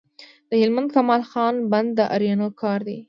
[0.49, 2.97] د هلمند کمال خان بند د آرینو کار دی